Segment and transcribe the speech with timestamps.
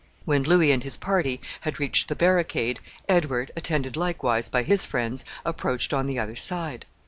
[0.25, 5.23] When Louis and his party had reached the barricade, Edward, attended likewise by his friends,
[5.45, 6.87] approached on the other side.